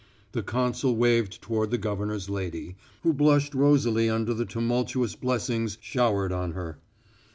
The 0.31 0.41
consul 0.41 0.95
waved 0.95 1.43
toward 1.43 1.69
the 1.69 1.77
governor's 1.77 2.27
lady, 2.27 2.75
who 3.03 3.13
blushed 3.13 3.53
rosily 3.53 4.09
under 4.09 4.33
the 4.33 4.45
tumultuous 4.45 5.15
blessings 5.15 5.77
showered 5.79 6.31
on 6.31 6.53
her. 6.53 6.79